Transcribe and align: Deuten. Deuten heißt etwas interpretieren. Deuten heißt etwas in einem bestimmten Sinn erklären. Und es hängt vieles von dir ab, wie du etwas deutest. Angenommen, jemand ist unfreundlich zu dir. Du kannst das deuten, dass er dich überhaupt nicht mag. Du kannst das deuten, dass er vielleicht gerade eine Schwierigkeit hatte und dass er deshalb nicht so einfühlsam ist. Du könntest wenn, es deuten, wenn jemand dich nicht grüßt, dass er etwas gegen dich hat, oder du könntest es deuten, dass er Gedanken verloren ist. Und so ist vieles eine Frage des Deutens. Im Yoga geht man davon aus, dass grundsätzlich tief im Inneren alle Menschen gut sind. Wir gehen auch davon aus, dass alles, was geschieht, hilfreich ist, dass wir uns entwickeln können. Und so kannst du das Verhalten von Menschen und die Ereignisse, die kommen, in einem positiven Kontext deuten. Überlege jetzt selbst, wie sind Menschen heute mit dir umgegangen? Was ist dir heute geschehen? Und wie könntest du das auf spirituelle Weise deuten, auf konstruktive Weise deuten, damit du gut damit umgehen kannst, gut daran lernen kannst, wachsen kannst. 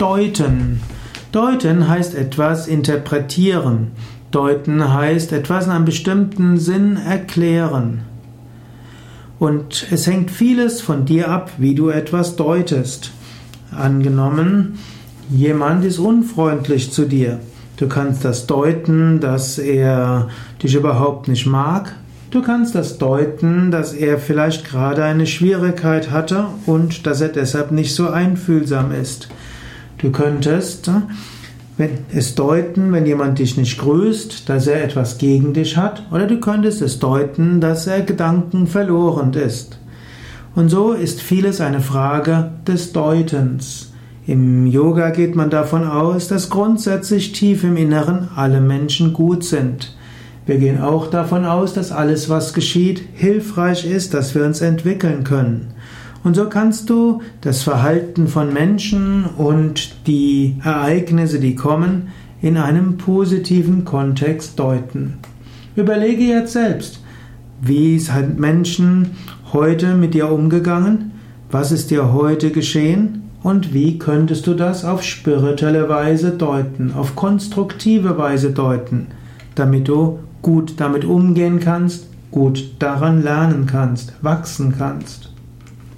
Deuten. 0.00 0.80
Deuten 1.30 1.86
heißt 1.86 2.14
etwas 2.14 2.68
interpretieren. 2.68 3.88
Deuten 4.30 4.94
heißt 4.94 5.30
etwas 5.32 5.66
in 5.66 5.72
einem 5.72 5.84
bestimmten 5.84 6.56
Sinn 6.56 6.96
erklären. 6.96 8.00
Und 9.38 9.86
es 9.90 10.06
hängt 10.06 10.30
vieles 10.30 10.80
von 10.80 11.04
dir 11.04 11.28
ab, 11.28 11.50
wie 11.58 11.74
du 11.74 11.90
etwas 11.90 12.36
deutest. 12.36 13.10
Angenommen, 13.76 14.78
jemand 15.28 15.84
ist 15.84 15.98
unfreundlich 15.98 16.90
zu 16.92 17.04
dir. 17.04 17.38
Du 17.76 17.86
kannst 17.86 18.24
das 18.24 18.46
deuten, 18.46 19.20
dass 19.20 19.58
er 19.58 20.28
dich 20.62 20.76
überhaupt 20.76 21.28
nicht 21.28 21.44
mag. 21.44 21.94
Du 22.30 22.40
kannst 22.40 22.74
das 22.74 22.96
deuten, 22.96 23.70
dass 23.70 23.92
er 23.92 24.18
vielleicht 24.18 24.64
gerade 24.64 25.04
eine 25.04 25.26
Schwierigkeit 25.26 26.10
hatte 26.10 26.46
und 26.64 27.06
dass 27.06 27.20
er 27.20 27.28
deshalb 27.28 27.70
nicht 27.70 27.94
so 27.94 28.08
einfühlsam 28.08 28.92
ist. 28.92 29.28
Du 30.02 30.10
könntest 30.10 30.90
wenn, 31.80 31.90
es 32.12 32.34
deuten, 32.34 32.92
wenn 32.92 33.06
jemand 33.06 33.38
dich 33.38 33.56
nicht 33.56 33.78
grüßt, 33.78 34.48
dass 34.48 34.66
er 34.66 34.84
etwas 34.84 35.16
gegen 35.16 35.54
dich 35.54 35.78
hat, 35.78 36.02
oder 36.12 36.26
du 36.26 36.38
könntest 36.38 36.82
es 36.82 36.98
deuten, 36.98 37.60
dass 37.60 37.86
er 37.86 38.02
Gedanken 38.02 38.66
verloren 38.66 39.32
ist. 39.32 39.78
Und 40.54 40.68
so 40.68 40.92
ist 40.92 41.22
vieles 41.22 41.60
eine 41.60 41.80
Frage 41.80 42.52
des 42.66 42.92
Deutens. 42.92 43.92
Im 44.26 44.66
Yoga 44.66 45.08
geht 45.10 45.34
man 45.34 45.48
davon 45.48 45.86
aus, 45.86 46.28
dass 46.28 46.50
grundsätzlich 46.50 47.32
tief 47.32 47.64
im 47.64 47.78
Inneren 47.78 48.28
alle 48.36 48.60
Menschen 48.60 49.14
gut 49.14 49.42
sind. 49.42 49.96
Wir 50.44 50.58
gehen 50.58 50.80
auch 50.82 51.06
davon 51.06 51.46
aus, 51.46 51.72
dass 51.72 51.92
alles, 51.92 52.28
was 52.28 52.52
geschieht, 52.52 53.02
hilfreich 53.14 53.86
ist, 53.86 54.12
dass 54.12 54.34
wir 54.34 54.44
uns 54.44 54.60
entwickeln 54.60 55.24
können. 55.24 55.72
Und 56.22 56.36
so 56.36 56.48
kannst 56.48 56.90
du 56.90 57.22
das 57.40 57.62
Verhalten 57.62 58.28
von 58.28 58.52
Menschen 58.52 59.24
und 59.24 60.06
die 60.06 60.56
Ereignisse, 60.62 61.40
die 61.40 61.54
kommen, 61.54 62.08
in 62.42 62.56
einem 62.56 62.96
positiven 62.96 63.84
Kontext 63.84 64.58
deuten. 64.58 65.18
Überlege 65.76 66.24
jetzt 66.24 66.52
selbst, 66.52 67.00
wie 67.62 67.98
sind 67.98 68.38
Menschen 68.38 69.10
heute 69.52 69.94
mit 69.94 70.14
dir 70.14 70.30
umgegangen? 70.30 71.12
Was 71.50 71.72
ist 71.72 71.90
dir 71.90 72.12
heute 72.12 72.50
geschehen? 72.50 73.22
Und 73.42 73.72
wie 73.72 73.98
könntest 73.98 74.46
du 74.46 74.54
das 74.54 74.84
auf 74.84 75.02
spirituelle 75.02 75.88
Weise 75.88 76.32
deuten, 76.32 76.92
auf 76.92 77.16
konstruktive 77.16 78.18
Weise 78.18 78.50
deuten, 78.50 79.08
damit 79.54 79.88
du 79.88 80.18
gut 80.42 80.74
damit 80.78 81.04
umgehen 81.04 81.60
kannst, 81.60 82.06
gut 82.30 82.72
daran 82.78 83.22
lernen 83.22 83.66
kannst, 83.66 84.12
wachsen 84.22 84.74
kannst. 84.76 85.32